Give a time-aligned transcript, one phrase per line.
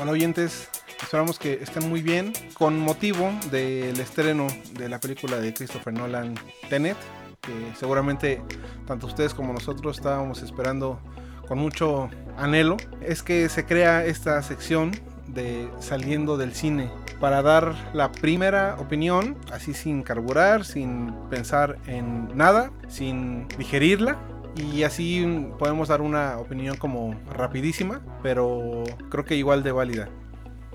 [0.00, 0.68] Hola oyentes,
[1.00, 2.32] esperamos que estén muy bien.
[2.54, 6.34] Con motivo del estreno de la película de Christopher Nolan,
[6.68, 6.96] Tenet,
[7.40, 8.42] que seguramente
[8.86, 11.00] tanto ustedes como nosotros estábamos esperando
[11.46, 14.92] con mucho anhelo, es que se crea esta sección
[15.28, 16.90] de saliendo del cine
[17.20, 24.18] para dar la primera opinión, así sin carburar, sin pensar en nada, sin digerirla
[24.56, 30.08] y así podemos dar una opinión como rapidísima, pero creo que igual de válida.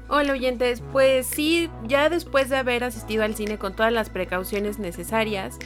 [0.10, 4.78] Hola oyentes, pues sí, ya después de haber asistido al cine con todas las precauciones
[4.78, 5.58] necesarias,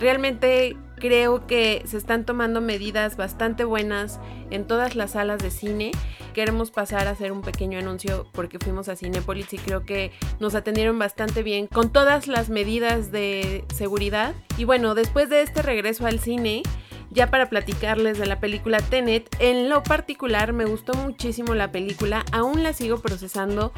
[0.00, 4.20] realmente creo que se están tomando medidas bastante buenas
[4.50, 5.90] en todas las salas de cine.
[6.32, 10.54] Queremos pasar a hacer un pequeño anuncio porque fuimos a Cinepolis y creo que nos
[10.54, 14.32] atendieron bastante bien con todas las medidas de seguridad.
[14.56, 16.62] Y bueno, después de este regreso al cine,
[17.12, 22.24] ya para platicarles de la película Tenet, en lo particular me gustó muchísimo la película,
[22.32, 23.72] aún la sigo procesando.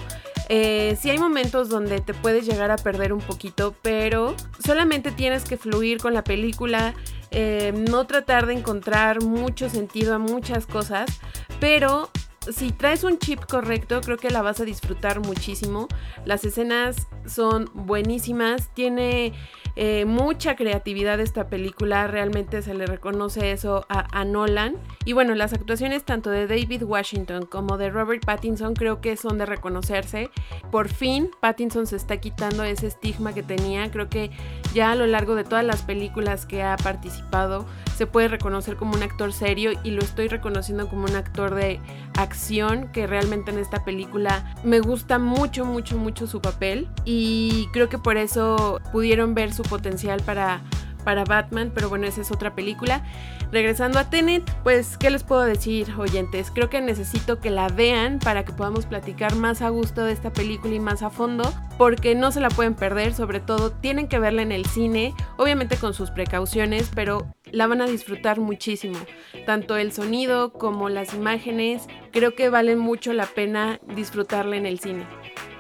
[0.48, 5.44] Eh, sí hay momentos donde te puedes llegar a perder un poquito, pero solamente tienes
[5.44, 6.94] que fluir con la película,
[7.30, 11.10] eh, no tratar de encontrar mucho sentido a muchas cosas,
[11.58, 12.10] pero
[12.52, 15.88] si traes un chip correcto, creo que la vas a disfrutar muchísimo.
[16.24, 19.32] Las escenas son buenísimas, tiene
[19.76, 24.76] eh, mucha creatividad esta película, realmente se le reconoce eso a, Nolan.
[25.04, 29.38] Y bueno, las actuaciones tanto de David Washington como de Robert Pattinson creo que son
[29.38, 30.30] de reconocerse.
[30.70, 34.30] Por fin Pattinson se está quitando ese estigma que tenía, creo que
[34.72, 38.94] ya a lo largo de todas las películas que ha participado se puede reconocer como
[38.94, 41.80] un actor serio y lo estoy reconociendo como un actor de
[42.16, 46.88] acción que realmente en esta película me gusta mucho, mucho, mucho su papel.
[47.04, 50.62] Y creo que por eso pudieron ver su potencial para
[51.04, 53.04] para Batman, pero bueno, esa es otra película.
[53.52, 56.50] Regresando a Tenet, pues, ¿qué les puedo decir, oyentes?
[56.50, 60.32] Creo que necesito que la vean para que podamos platicar más a gusto de esta
[60.32, 64.18] película y más a fondo, porque no se la pueden perder, sobre todo tienen que
[64.18, 68.98] verla en el cine, obviamente con sus precauciones, pero la van a disfrutar muchísimo.
[69.46, 74.80] Tanto el sonido como las imágenes, creo que valen mucho la pena disfrutarla en el
[74.80, 75.06] cine.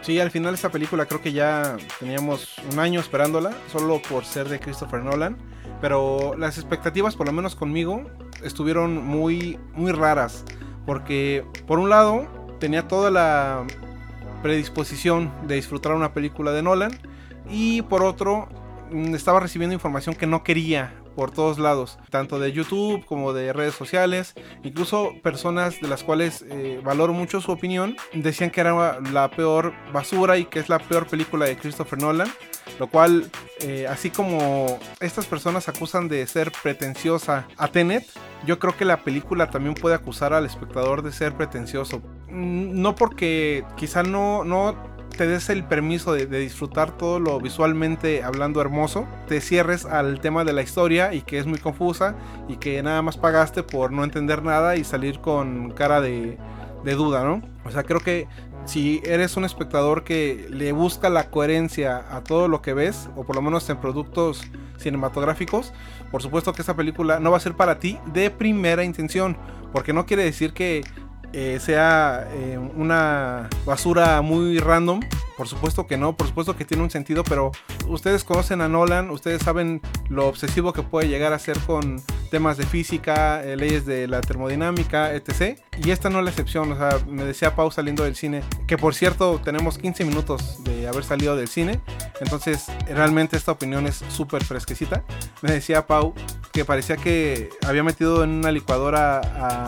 [0.04, 4.50] Sí, al final esta película creo que ya teníamos un año esperándola, solo por ser
[4.50, 5.38] de Christopher Nolan,
[5.80, 8.04] pero las expectativas, por lo menos conmigo,
[8.42, 10.44] estuvieron muy, muy raras,
[10.84, 12.26] porque por un lado
[12.60, 13.64] tenía toda la
[14.42, 16.92] predisposición de disfrutar una película de Nolan,
[17.48, 18.50] y por otro
[18.90, 23.52] mm, estaba recibiendo información que no quería por todos lados, tanto de YouTube como de
[23.52, 29.00] redes sociales, incluso personas de las cuales eh, valoro mucho su opinión, decían que era
[29.00, 32.28] la peor basura y que es la peor película de Christopher Nolan,
[32.78, 33.30] lo cual,
[33.60, 38.06] eh, así como estas personas acusan de ser pretenciosa a Tenet,
[38.46, 42.02] yo creo que la película también puede acusar al espectador de ser pretencioso.
[42.28, 48.22] Mm, no porque quizá no, no te des el permiso de, disfrutar todo lo visualmente
[48.22, 52.16] hablando hermoso, te cierres al tema de la historia y que es muy confusa
[52.48, 56.38] y que nada más pagaste por no entender nada y salir con cara de,
[56.84, 57.42] de duda, ¿no?
[57.64, 58.28] O sea, creo que
[58.66, 63.24] si eres un espectador que le busca la coherencia a todo lo que ves, o
[63.24, 64.42] por lo menos en productos
[64.78, 65.72] cinematográficos,
[66.10, 69.36] por supuesto que esta película no va a ser para ti de primera intención,
[69.72, 70.82] porque no quiere decir que
[71.36, 75.00] eh, sea eh, una basura muy random.
[75.36, 77.50] Por supuesto que no, por supuesto que tiene un sentido, pero
[77.88, 82.00] ustedes conocen a Nolan, ustedes saben lo obsesivo que puede llegar a ser con
[82.30, 85.58] temas de física, eh, leyes de la termodinámica, etc.
[85.84, 88.78] Y esta no es la excepción, o sea, me decía Pau saliendo del cine, que
[88.78, 91.80] por cierto tenemos 15 minutos de haber salido del cine,
[92.20, 95.02] entonces realmente esta opinión es súper fresquecita.
[95.42, 96.14] Me decía Pau
[96.54, 99.18] que parecía que había metido en una licuadora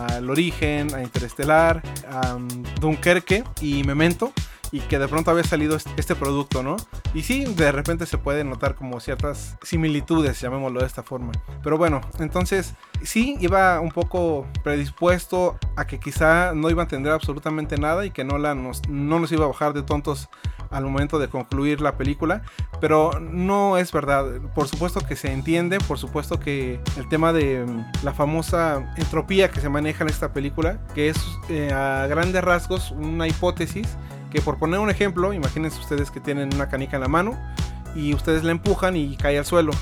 [0.06, 2.38] al origen, a Interestelar, a
[2.80, 4.32] Dunkerque y Memento
[4.70, 6.76] y que de pronto había salido este producto, ¿no?
[7.16, 11.32] Y sí, de repente se puede notar como ciertas similitudes, llamémoslo de esta forma.
[11.62, 17.14] Pero bueno, entonces sí iba un poco predispuesto a que quizá no iba a entender
[17.14, 20.28] absolutamente nada y que nos, no nos iba a bajar de tontos
[20.70, 22.42] al momento de concluir la película,
[22.82, 24.26] pero no es verdad.
[24.54, 29.50] Por supuesto que se entiende, por supuesto que el tema de mm, la famosa entropía
[29.50, 31.16] que se maneja en esta película, que es
[31.48, 33.96] eh, a grandes rasgos una hipótesis
[34.40, 37.38] por poner un ejemplo, imagínense ustedes que tienen una canica en la mano
[37.94, 39.72] y ustedes la empujan y cae al suelo.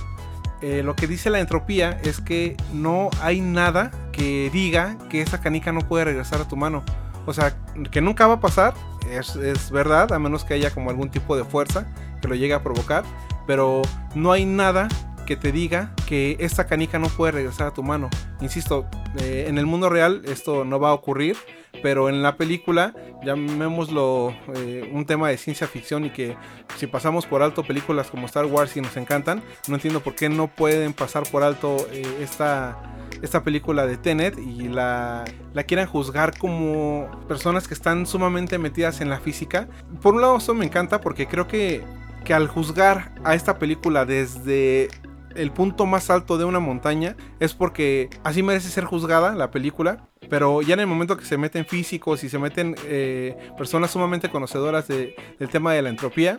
[0.62, 5.40] Eh, lo que dice la entropía es que no hay nada que diga que esa
[5.40, 6.82] canica no puede regresar a tu mano.
[7.26, 7.54] O sea,
[7.90, 8.74] que nunca va a pasar,
[9.10, 11.86] es, es, verdad, a menos que haya como algún tipo de fuerza
[12.20, 13.04] que lo llegue a provocar,
[13.46, 13.82] pero
[14.14, 14.88] no hay nada
[15.26, 18.10] que te diga que esta canica no puede regresar a tu mano.
[18.40, 18.86] Insisto,
[19.18, 21.36] eh, en el mundo real esto no va a ocurrir,
[21.84, 26.34] pero en la película, llamémoslo eh, un tema de ciencia ficción y que
[26.78, 30.30] si pasamos por alto películas como Star Wars y nos encantan, no entiendo por qué
[30.30, 32.78] no pueden pasar por alto eh, esta,
[33.20, 39.02] esta película de Tenet y la, la quieran juzgar como personas que están sumamente metidas
[39.02, 39.68] en la física.
[40.00, 41.84] Por un lado eso me encanta porque creo que,
[42.24, 44.88] que al juzgar a esta película desde
[45.34, 50.08] el punto más alto de una montaña es porque así merece ser juzgada la película.
[50.28, 54.28] Pero ya en el momento que se meten físicos y se meten eh, personas sumamente
[54.28, 55.14] conocedoras del
[55.50, 56.36] tema de la entropía,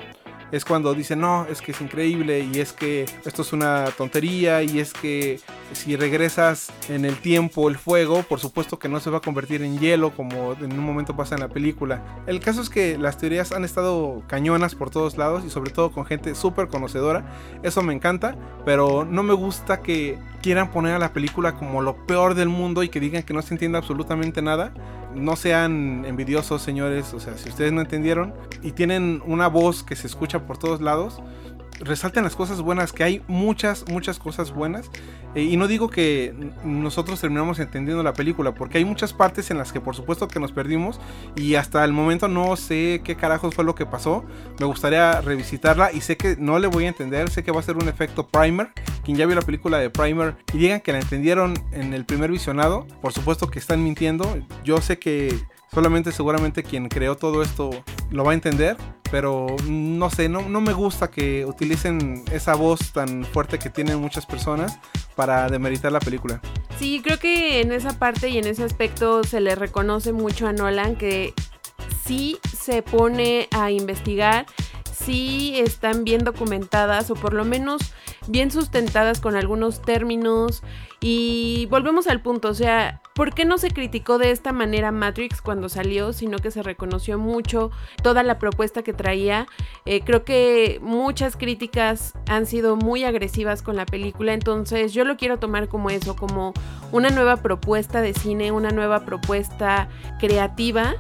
[0.56, 4.64] es cuando dicen, no, es que es increíble y es que esto es una tontería
[4.64, 5.42] y es que
[5.74, 9.62] si regresas en el tiempo el fuego, por supuesto que no se va a convertir
[9.64, 12.02] en hielo como en un momento pasa en la película.
[12.26, 15.92] El caso es que las teorías han estado cañonas por todos lados y sobre todo
[15.92, 17.26] con gente súper conocedora.
[17.62, 22.06] Eso me encanta, pero no me gusta que quieran poner a la película como lo
[22.06, 24.74] peor del mundo y que digan que no se entiende absolutamente nada.
[25.16, 27.14] No sean envidiosos, señores.
[27.14, 30.82] O sea, si ustedes no entendieron y tienen una voz que se escucha por todos
[30.82, 31.22] lados,
[31.80, 34.90] resalten las cosas buenas, que hay muchas, muchas cosas buenas.
[35.36, 36.34] Eh, y no digo que
[36.64, 40.40] nosotros terminamos entendiendo la película, porque hay muchas partes en las que por supuesto que
[40.40, 41.00] nos perdimos
[41.36, 44.24] y hasta el momento no sé qué carajos fue lo que pasó.
[44.60, 47.64] Me gustaría revisitarla y sé que no le voy a entender, sé que va a
[47.64, 48.72] ser un efecto primer.
[49.06, 52.32] Quien ya vio la película de Primer y digan que la entendieron en el primer
[52.32, 54.38] visionado, por supuesto que están mintiendo.
[54.64, 55.34] Yo sé que
[55.76, 57.70] Solamente seguramente quien creó todo esto
[58.10, 58.78] lo va a entender,
[59.12, 64.00] pero no sé, no, no me gusta que utilicen esa voz tan fuerte que tienen
[64.00, 64.80] muchas personas
[65.16, 66.40] para demeritar la película.
[66.80, 70.54] Sí, creo que en esa parte y en ese aspecto se le reconoce mucho a
[70.54, 71.34] Nolan que
[72.06, 74.46] sí se pone a investigar,
[74.94, 77.82] sí están bien documentadas o por lo menos
[78.28, 80.64] bien sustentadas con algunos términos
[81.02, 85.42] y volvemos al punto, o sea, ¿por qué no se criticó de esta manera Matrix
[85.42, 89.48] cuando salió, sino que se reconoció mucho toda la propuesta que traía?
[89.86, 95.18] Eh, creo que muchas críticas han sido muy agresivas con la película, entonces yo lo
[95.18, 96.54] quiero tomar como eso, como
[96.92, 99.90] una nueva propuesta de cine, una nueva propuesta
[100.20, 100.96] creativa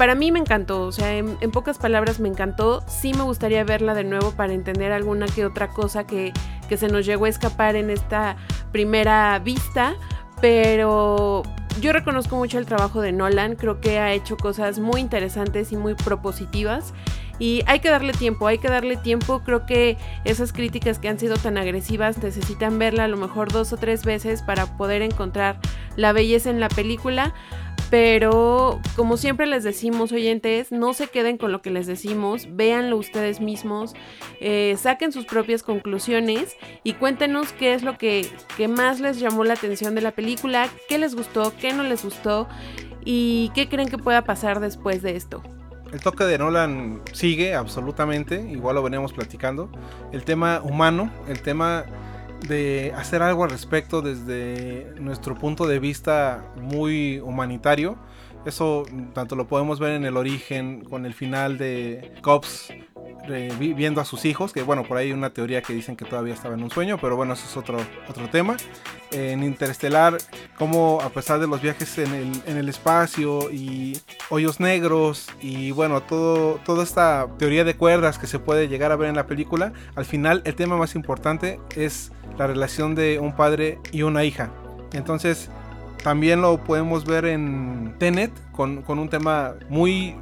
[0.00, 2.82] para mí me encantó, o sea, en, pocas palabras me encantó.
[2.88, 6.32] Sí me gustaría verla de nuevo para entender alguna que otra cosa que,
[6.70, 8.38] que se nos llegó a escapar en esta
[8.72, 9.96] primera vista,
[10.40, 11.42] pero
[11.82, 15.76] yo reconozco mucho el trabajo de Nolan, creo que ha hecho cosas muy interesantes y
[15.76, 16.94] muy propositivas.
[17.38, 19.40] Y hay que darle tiempo, hay que darle tiempo.
[19.40, 23.72] Creo que esas críticas que han sido tan agresivas necesitan verla a lo mejor dos
[23.72, 25.58] o tres veces para poder encontrar
[25.96, 27.32] la belleza en la película.
[27.90, 32.96] Pero como siempre les decimos, oyentes, no se queden con lo que les decimos, véanlo
[32.96, 33.94] ustedes mismos,
[34.40, 39.42] eh, saquen sus propias conclusiones y cuéntenos qué es lo que, que más les llamó
[39.42, 42.48] la atención de la película, qué les gustó, qué no les gustó
[43.04, 45.42] y qué creen que pueda pasar después de esto.
[45.92, 49.68] El toque de Nolan sigue absolutamente, igual lo veníamos platicando.
[50.12, 51.84] El tema humano, el tema
[52.48, 57.98] de hacer algo al respecto desde nuestro punto de vista muy humanitario.
[58.46, 62.72] Eso tanto lo podemos ver en el origen con el final de Cops
[63.58, 66.34] viendo a sus hijos, que bueno, por ahí hay una teoría que dicen que todavía
[66.34, 67.78] estaba en un sueño, pero bueno, eso es otro,
[68.08, 68.56] otro tema.
[69.12, 70.18] En Interestelar,
[70.56, 75.70] como a pesar de los viajes en el, en el espacio y hoyos negros y
[75.72, 79.26] bueno, todo, toda esta teoría de cuerdas que se puede llegar a ver en la
[79.26, 84.24] película, al final el tema más importante es la relación de un padre y una
[84.24, 84.50] hija.
[84.92, 85.50] Entonces,
[86.02, 90.16] también lo podemos ver en Tenet, con, un tema muy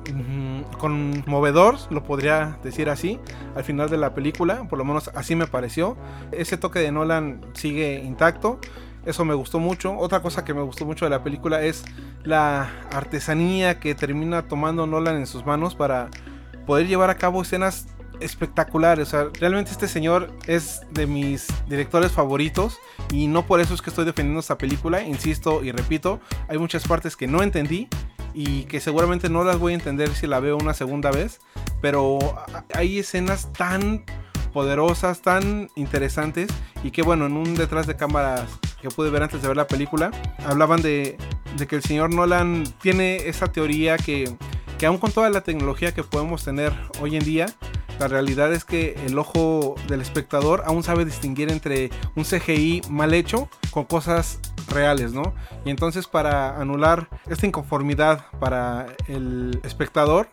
[0.78, 3.18] conmovedor, lo podría decir así,
[3.54, 5.96] al final de la película, por lo menos así me pareció.
[6.32, 8.58] Ese toque de Nolan sigue intacto,
[9.06, 9.96] eso me gustó mucho.
[9.96, 11.84] Otra cosa que me gustó mucho de la película es
[12.24, 16.08] la artesanía que termina tomando Nolan en sus manos para
[16.66, 17.86] poder llevar a cabo escenas
[18.20, 19.00] espectacular.
[19.00, 22.78] O sea, realmente este señor es de mis directores favoritos.
[23.12, 25.02] Y no por eso es que estoy defendiendo esta película.
[25.02, 27.88] Insisto y repito, hay muchas partes que no entendí.
[28.34, 31.40] Y que seguramente no las voy a entender si la veo una segunda vez.
[31.80, 32.18] Pero
[32.74, 34.04] hay escenas tan
[34.52, 36.48] poderosas, tan interesantes.
[36.82, 38.48] Y que bueno, en un detrás de cámaras
[38.80, 40.10] que pude ver antes de ver la película,
[40.46, 41.16] hablaban de,
[41.68, 44.36] que el señor Nolan tiene esa teoría que,
[44.78, 47.46] que aún con toda la tecnología que podemos tener hoy en día,
[47.98, 53.12] la realidad es que el ojo del espectador aún sabe distinguir entre un CGI mal
[53.14, 55.34] hecho con cosas reales, ¿no?
[55.64, 60.28] Y entonces para anular esta inconformidad para el espectador,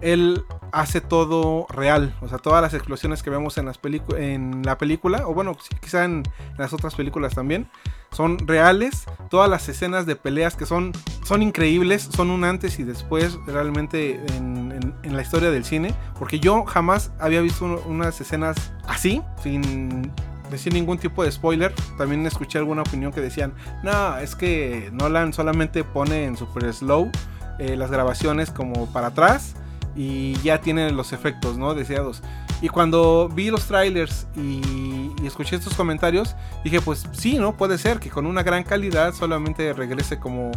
[0.00, 2.14] él hace todo real.
[2.20, 3.78] O sea, todas las explosiones que vemos en, las
[4.16, 6.22] en la película, o bueno, quizá en
[6.56, 7.68] las otras películas también,
[8.10, 9.04] son reales.
[9.28, 10.92] Todas las escenas de peleas que son,
[11.24, 14.70] son increíbles, son un antes y después realmente en,
[15.04, 15.94] la historia del cine.
[16.18, 20.12] Porque yo jamás había visto unas escenas así, sin
[20.50, 21.74] decir ningún tipo de spoiler.
[21.98, 27.10] También escuché alguna opinión que decían, no, es que Nolan solamente pone en super slow
[27.58, 29.54] eh, las grabaciones como para atrás
[29.94, 31.74] y ya tiene los efectos, ¿no?
[31.74, 32.22] Deseados.
[32.62, 37.56] Y cuando vi los trailers y, escuché estos comentarios, dije, pues sí, ¿no?
[37.56, 40.50] Puede ser que con una gran calidad solamente regrese como,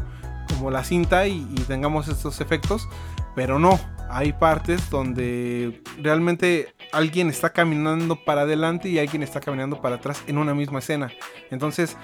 [0.50, 2.88] como la cinta y, tengamos estos efectos,
[3.36, 9.82] pero no, hay partes donde realmente alguien está caminando para adelante y alguien está caminando
[9.82, 11.12] para atrás en una misma escena.
[11.52, 11.98] Entonces,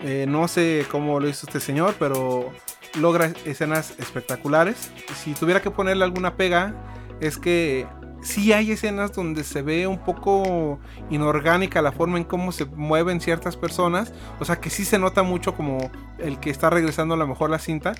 [0.00, 2.52] eh, no sé cómo lo hizo este señor, pero
[2.94, 4.90] logra escenas espectaculares.
[5.16, 6.74] Si tuviera que ponerle alguna pega,
[7.20, 7.86] es que
[8.22, 10.78] sí hay escenas donde se ve un poco
[11.10, 14.12] inorgánica la forma en cómo se mueven ciertas personas.
[14.40, 17.50] O sea que sí se nota mucho como el que está regresando a lo mejor
[17.50, 17.94] la cinta.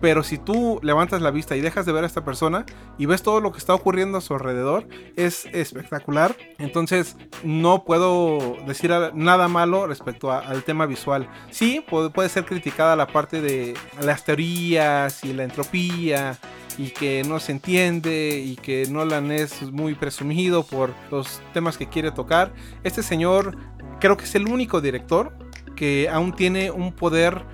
[0.00, 2.64] Pero si tú levantas la vista y dejas de ver a esta persona
[2.98, 6.36] y ves todo lo que está ocurriendo a su alrededor, es espectacular.
[6.58, 11.28] Entonces no puedo decir nada malo respecto al tema visual.
[11.50, 16.38] Sí, puede ser criticada la parte de las teorías y la entropía
[16.78, 21.88] y que no se entiende y que Nolan es muy presumido por los temas que
[21.88, 22.52] quiere tocar.
[22.84, 23.56] Este señor
[24.00, 25.36] creo que es el único director
[25.76, 27.44] que aún tiene un poder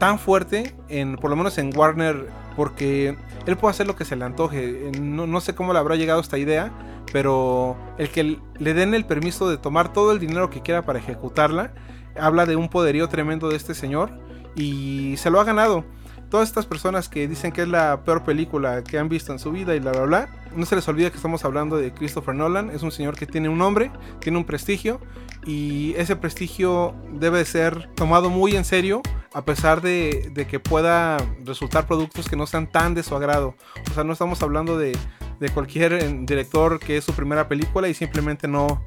[0.00, 4.16] tan fuerte, en, por lo menos en Warner, porque él puede hacer lo que se
[4.16, 4.90] le antoje.
[4.98, 6.72] No, no sé cómo le habrá llegado esta idea,
[7.12, 10.98] pero el que le den el permiso de tomar todo el dinero que quiera para
[10.98, 11.74] ejecutarla,
[12.18, 14.10] habla de un poderío tremendo de este señor
[14.56, 15.84] y se lo ha ganado
[16.30, 19.52] todas estas personas que dicen que es la peor película que han visto en su
[19.52, 22.70] vida y bla bla bla, no se les olvide que estamos hablando de Christopher Nolan,
[22.70, 25.00] es un señor que tiene un nombre, tiene un prestigio
[25.44, 31.86] y ese prestigio debe ser tomado muy en serio a pesar de, que pueda resultar
[31.86, 33.54] productos que no sean tan de su agrado.
[33.90, 34.96] O sea, no estamos hablando de,
[35.38, 38.84] de cualquier eh, director que es su primera película y simplemente no,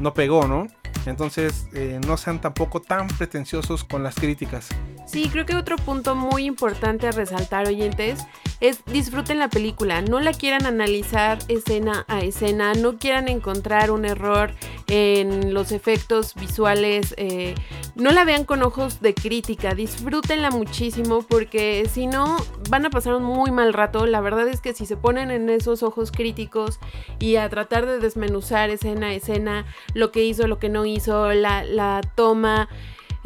[0.00, 0.66] no pegó, ¿no?
[1.04, 4.68] Entonces, eh, no sean tampoco tan pretenciosos con las críticas.
[5.06, 8.20] Sí, creo que otro punto muy importante a resaltar, oyentes,
[8.60, 10.02] es disfruten la película.
[10.02, 14.52] No la quieran analizar escena a escena, no quieran encontrar un error
[14.88, 17.54] en los efectos visuales, eh,
[17.94, 22.36] no la vean con ojos de crítica, disfrútenla muchísimo porque si no
[22.70, 24.06] van a pasar un muy mal rato.
[24.06, 26.78] La verdad es que si se ponen en esos ojos críticos
[27.18, 31.32] y a tratar de desmenuzar escena a escena lo que hizo, lo que no hizo,
[31.32, 32.68] la, la toma,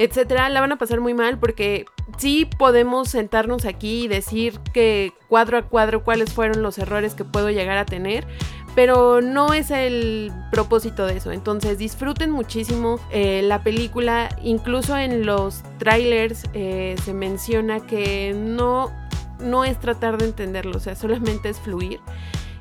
[0.00, 1.84] etcétera, la van a pasar muy mal porque
[2.16, 7.26] sí podemos sentarnos aquí y decir que cuadro a cuadro cuáles fueron los errores que
[7.26, 8.26] puedo llegar a tener,
[8.74, 11.32] pero no es el propósito de eso.
[11.32, 18.90] Entonces disfruten muchísimo eh, la película, incluso en los trailers eh, se menciona que no,
[19.38, 22.00] no es tratar de entenderlo, o sea, solamente es fluir.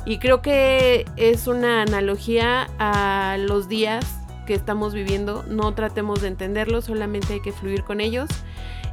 [0.05, 4.18] Y creo que es una analogía a los días
[4.49, 8.27] que estamos viviendo, no tratemos de entenderlos, solamente hay que fluir con ellos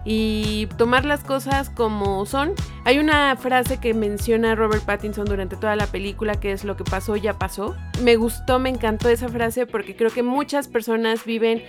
[0.05, 2.53] y tomar las cosas como son.
[2.85, 6.85] Hay una frase que menciona Robert Pattinson durante toda la película que es lo que
[6.85, 7.75] pasó ya pasó.
[8.03, 11.63] Me gustó, me encantó esa frase porque creo que muchas personas viven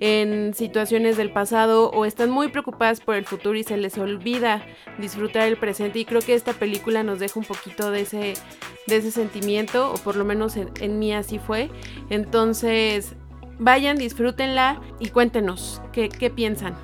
[0.00, 4.66] en situaciones del pasado o están muy preocupadas por el futuro y se les olvida
[4.98, 8.34] disfrutar el presente y creo que esta película nos deja un poquito de ese,
[8.88, 11.70] de ese sentimiento o por lo menos en, en mí así fue.
[12.10, 13.14] Entonces
[13.58, 16.74] Vayan, disfrútenla y cuéntenos qué, piensan.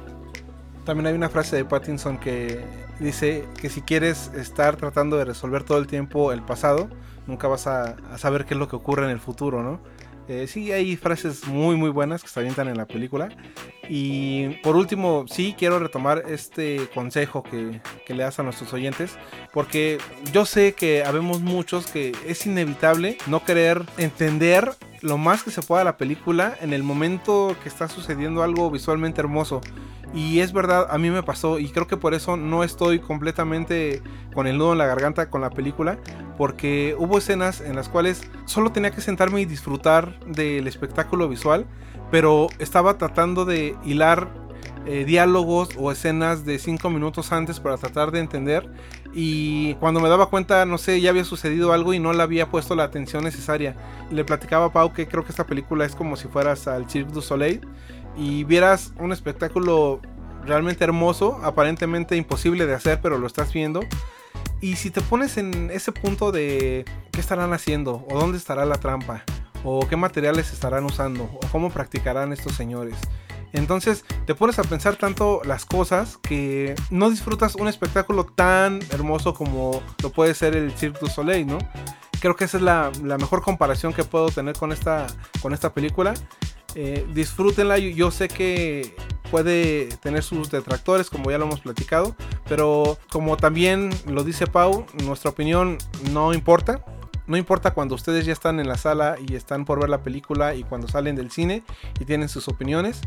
[0.85, 2.61] También hay una frase de Pattinson que
[2.99, 6.89] dice que si quieres estar tratando de resolver todo el tiempo el pasado,
[7.27, 9.81] nunca vas a, saber qué es lo que ocurre en el futuro, ¿no?
[10.27, 13.29] Eh, sí, hay frases muy muy buenas que se avientan en la película.
[13.89, 19.19] Y por último, sí quiero retomar este consejo que, que, le das a nuestros oyentes,
[19.53, 19.99] porque
[20.33, 24.71] yo sé que habemos muchos que es inevitable no querer entender
[25.03, 29.21] lo más que se pueda la película en el momento que está sucediendo algo visualmente
[29.21, 29.61] hermoso.
[30.15, 34.01] Y es verdad, a mí me pasó y creo que por eso no estoy completamente
[34.33, 35.99] con el nudo en la garganta con la película,
[36.39, 41.67] porque hubo escenas en las cuales solo tenía que sentarme y disfrutar del espectáculo visual,
[42.13, 44.29] pero estaba tratando de hilar
[44.87, 48.71] eh, diálogos o escenas de 5 minutos antes para tratar de entender
[49.15, 52.51] y cuando me daba cuenta, no sé, ya había sucedido algo y no le había
[52.51, 53.77] puesto la atención necesaria.
[54.11, 57.13] Le platicaba a Pau que creo que esta película es como si fueras al Cirque
[57.13, 57.61] du Soleil
[58.17, 60.01] y vieras un espectáculo
[60.45, 63.81] realmente hermoso, aparentemente imposible de hacer, pero lo estás viendo.
[64.61, 68.79] Y si te pones en ese punto de qué estarán haciendo, o dónde estará la
[68.79, 69.25] trampa,
[69.63, 72.97] o qué materiales estarán usando, o cómo practicarán estos señores.
[73.55, 79.33] Entonces te pones a pensar tanto las cosas que no disfrutas un espectáculo tan hermoso
[79.33, 81.59] como lo puede ser el Cirque du Soleil, ¿no?
[82.21, 85.07] Creo que esa es la, mejor comparación que puedo tener con esta,
[85.41, 86.15] con esta película.
[86.75, 88.95] Eh, disfrútenla, yo sé que
[89.31, 92.15] puede tener sus detractores, como ya lo hemos platicado,
[92.49, 95.79] pero como también lo dice Pau, nuestra opinión
[96.13, 96.85] no importa.
[97.27, 100.55] No importa cuando ustedes ya están en la sala y están por ver la película
[100.55, 101.63] y cuando salen del cine
[101.99, 103.01] y tienen sus opiniones.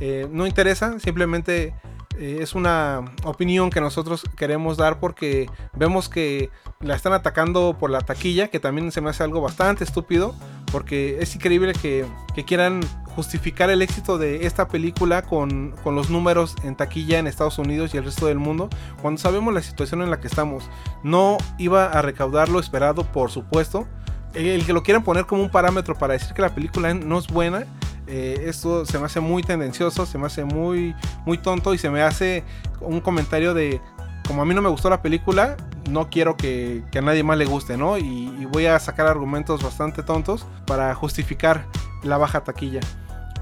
[0.00, 1.74] Eh, no interesa, simplemente
[2.18, 7.90] eh, es una opinión que nosotros queremos dar porque vemos que la están atacando por
[7.90, 10.34] la taquilla, que también se me hace algo bastante estúpido,
[10.70, 12.80] porque es increíble que, que quieran
[13.14, 17.94] justificar el éxito de esta película con, con, los números en taquilla en Estados Unidos
[17.94, 18.68] y el resto del mundo,
[19.00, 20.68] cuando sabemos la situación en la que estamos.
[21.02, 23.86] No iba a recaudar lo esperado, por supuesto.
[24.34, 27.28] El que lo quieran poner como un parámetro para decir que la película no es
[27.28, 27.66] buena,
[28.06, 30.94] eh, esto se me hace muy tendencioso, se me hace muy,
[31.24, 32.44] muy tonto y se me hace
[32.80, 33.80] un comentario de,
[34.26, 35.56] como a mí no me gustó la película,
[35.88, 37.98] no quiero que, a nadie más le guste, ¿no?
[37.98, 41.66] Y, y voy a sacar argumentos bastante tontos para justificar
[42.02, 42.80] la baja taquilla.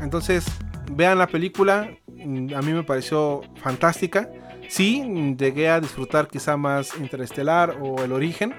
[0.00, 0.44] Entonces,
[0.90, 4.28] vean la película, mm, a mí me pareció fantástica.
[4.68, 8.54] Sí, llegué a disfrutar quizá más Interestelar o El Origen,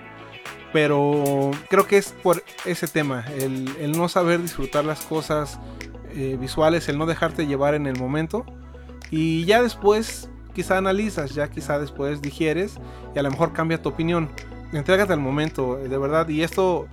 [0.72, 5.60] pero creo que es por ese tema, el, no saber disfrutar las cosas
[6.15, 8.46] eh, visuales, el no dejarte llevar en el momento.
[9.12, 12.75] Y ya después quizá analizas, ya quizá después digieres
[13.15, 14.29] y a lo mejor cambia tu opinión.
[14.72, 16.27] Entrégate al momento, de verdad.
[16.29, 16.88] Y esto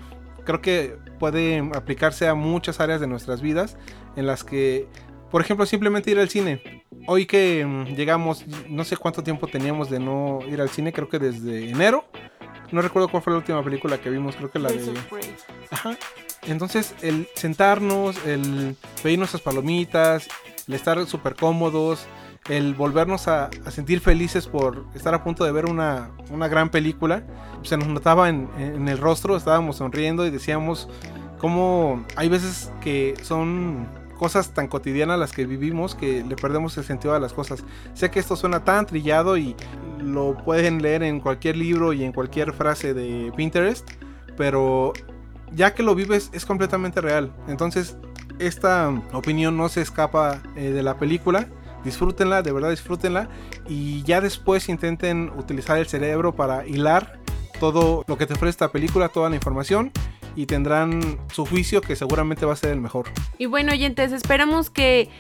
[0.45, 3.77] creo que puede aplicarse a muchas áreas de nuestras vidas
[4.17, 4.89] en las que,
[5.31, 6.85] por ejemplo, simplemente ir al cine.
[7.07, 11.09] Hoy que mm, llegamos, no sé cuánto tiempo teníamos de no ir al cine, creo
[11.09, 12.05] que desde enero.
[12.73, 14.95] No recuerdo cuál fue la última película que vimos, creo que la de...
[15.71, 15.97] Ajá.
[16.43, 20.29] Entonces, el sentarnos, el pedir nuestras palomitas,
[20.67, 22.07] el estar súper cómodos,
[22.49, 26.11] el volvernos a, sentir felices por estar a punto de ver una,
[26.49, 27.25] gran película,
[27.63, 30.89] se nos notaba en, en, el rostro, estábamos sonriendo y decíamos
[31.39, 33.87] cómo hay veces que son
[34.21, 37.65] cosas tan cotidianas las que vivimos que le perdemos el sentido a las cosas.
[37.95, 39.57] Sé que esto suena tan trillado y
[39.99, 43.89] lo pueden leer en cualquier libro y en cualquier frase de Pinterest,
[44.37, 44.93] pero
[45.53, 47.33] ya que lo vives es completamente real.
[47.49, 47.97] Entonces,
[48.39, 51.49] esta opinión no se escapa eh, de la película.
[51.83, 53.31] Disfrútenla, de verdad disfrútenla.
[53.69, 57.19] Y ya después intenten utilizar el cerebro para hilar
[57.59, 59.91] todo lo que te ofrece esta película, toda la información
[60.41, 63.11] y tendrán su juicio que seguramente va a ser el mejor.
[63.37, 65.11] Y bueno, oyentes, esperamos que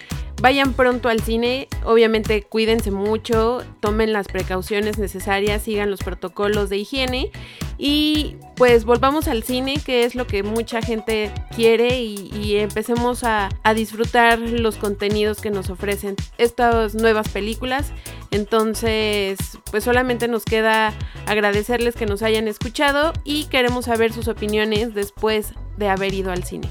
[0.40, 1.68] vayan pronto al cine.
[1.84, 7.30] Obviamente cuídense mucho, tomen las precauciones necesarias, sigan los protocolos de higiene
[7.78, 13.48] y pues volvamos al cine, que es lo que mucha gente quiere y, empecemos a,
[13.62, 17.92] a disfrutar los contenidos que nos ofrecen estas nuevas películas.
[18.30, 19.38] Entonces,
[19.70, 20.92] pues solamente nos queda
[21.26, 26.44] agradecerles que nos hayan escuchado y queremos saber sus opiniones después de haber ido al
[26.44, 26.68] cine.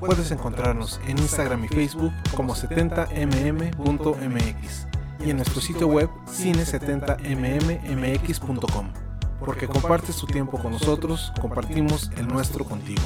[0.00, 4.86] Puedes encontrarnos en Instagram y Facebook como 70mm.mx
[5.24, 8.92] y en nuestro sitio web cine70mmx.com.
[9.40, 13.02] Porque compartes tu tiempo con nosotros, compartimos el nuestro contigo.